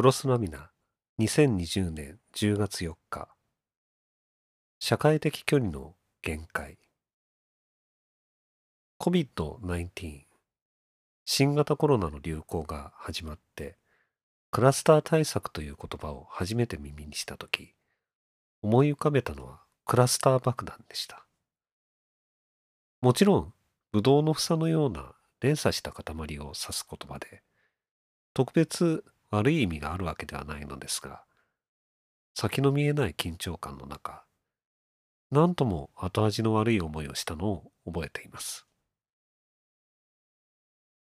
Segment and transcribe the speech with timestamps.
[0.00, 0.70] クロスラミナ
[1.18, 3.28] 2020年10月4日。
[4.78, 6.78] 社会的距離の限界。
[8.98, 10.22] COVID-19
[11.26, 13.76] 新型コロナの流行が始まって
[14.50, 17.74] クラスター対策という言葉を初めて耳にしたとき
[18.62, 21.26] 思い浮かべたのはクラスター爆弾でした。
[23.02, 23.52] もちろん
[23.92, 25.12] ブドウの房のような
[25.42, 27.42] 連鎖した塊を指す言葉で
[28.32, 31.22] 特別悪い意味があるわけではないのですが
[32.34, 34.24] 先の見えない緊張感の中
[35.30, 38.66] 何とも後味の悪い思いをしたのを覚えています。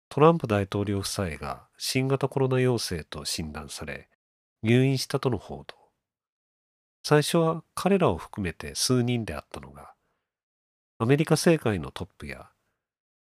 [0.10, 4.10] トランプ大統領夫妻が新型コロナ陽性と診断され
[4.62, 5.76] 入院したとの報道。
[7.04, 9.94] 最初は彼らを含めて数人であったのが
[11.00, 12.50] アメリカ政界のトップや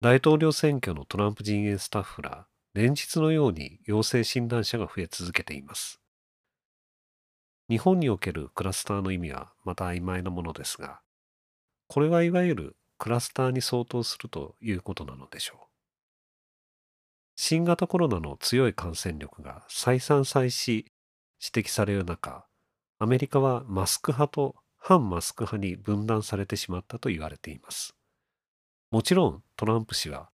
[0.02, 2.48] 大統領選挙のトランプ陣営スタッフら
[2.80, 6.00] 連日のように陽性診断者が増え続けています。
[7.68, 11.02] 日本におけるクラスターの意味はまた曖昧なものですが、
[11.88, 15.68] これはいわゆるクラスターに相当するということなのでしょう。
[17.36, 22.46] 新型コロナの強い感染力が再三再四指摘される中、
[22.98, 27.94] アメリカはマスク派と反マスク派に分断されてしまったと言われています。
[28.90, 30.30] もちろんトランプ氏は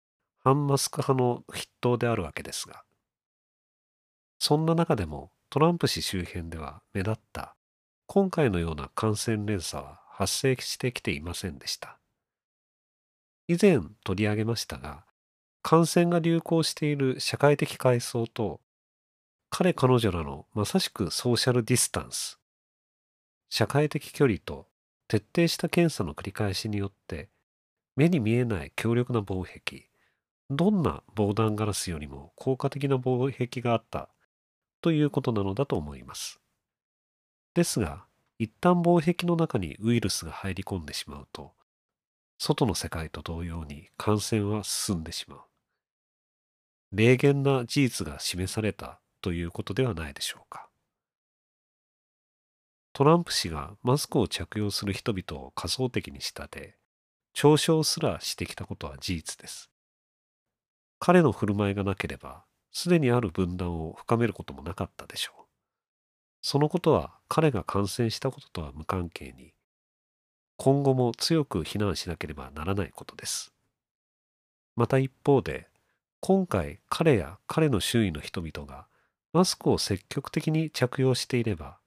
[0.45, 2.83] 反マスク派の筆頭であるわけですが、
[4.37, 7.55] そんな中でもトランプ氏周辺では目立った
[8.05, 11.97] 今回のような感染連鎖は発生してきていませんでした。
[13.47, 15.03] 以前取り上げましたが、
[15.63, 18.61] 感染が流行している社会的階層と
[19.49, 22.39] 彼彼女らのまさしくソーシャルディスタンス、
[23.49, 24.67] 社会的距離と
[25.07, 27.29] 徹底した検査の繰り返しによって
[27.95, 29.89] 目に見えない強力な防壁、
[30.49, 34.09] どんな防弾ガラスよりも効果的な防壁があった
[34.81, 36.39] ということなのだと思います。
[37.55, 38.05] ですが、
[38.37, 41.53] 一旦防壁の中にウイルスが入り込んでしまうと、
[42.37, 45.39] 外の世界と同様に感染は進んでしまう。
[46.91, 50.69] 霊言な事実が示されたということではないでしょうか。
[52.93, 56.77] トランプ氏がマスクを着用する人々を仮想的に仕立て、
[57.35, 59.69] 嘲笑すらしてきたことは事実です。
[61.05, 65.43] 彼の振る舞いがなければ、すでにある分断を深めることもなかったでしょう。
[66.41, 69.53] そのことは彼が感染したこととは無関係に、
[70.57, 73.53] 今後も強く非難しなければならないことです。
[74.75, 75.67] また一方で、
[76.21, 78.87] 今回彼や彼の周囲の人々が
[79.31, 81.77] マスクを積極的に着用していれば、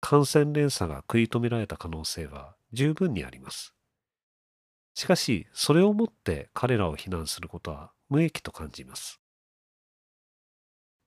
[0.00, 3.74] 感染連鎖が食い止められた可能性は十分にあります。
[4.94, 9.20] しかし、それをもって彼らを非難することは無益と感じます。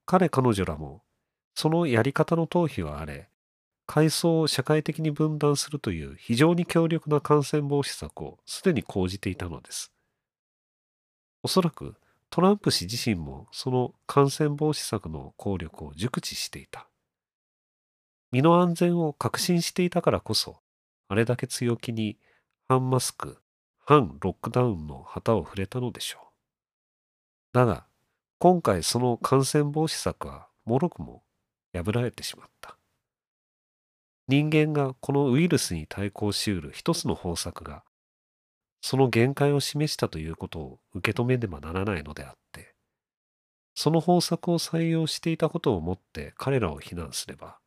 [0.05, 1.03] 彼彼女らも、
[1.55, 3.29] そのやり方の逃避はあれ、
[3.85, 9.93] 階層を社会的に分断するという非常に強力な感染防止策をすでに講じていたのです。
[11.43, 11.95] おそらく
[12.29, 16.89] トランプ氏自身もその感染防止策の効力を熟知していた。
[18.33, 20.59] 身の安全を確信していたからこそ、
[21.07, 22.17] あれだけ強気に
[22.67, 23.37] 反マスク、
[23.85, 26.26] 反ロックダウンの旗を触れたのでしょう。
[27.53, 27.85] だが、
[28.39, 31.23] 今回その感染防止策はもろくも
[31.73, 32.77] 破られてしまった。
[34.27, 37.83] 人間がこのウイルスに対抗しうる一つの方策が、
[38.81, 42.75] その限界を示したということを受け止めねばならないのであって、
[43.73, 47.59] その方策を採用していたことをもって彼らを非難すれば、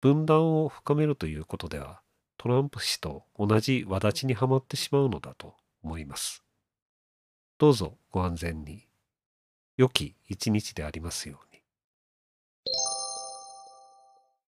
[0.00, 2.02] 分断を深めるということでは
[2.36, 5.54] トランプ氏と同じ轍にはまってしまうのだと
[5.84, 6.42] 思います。
[7.56, 8.86] どうぞご安全に。
[9.78, 11.51] 良き一日でありますように。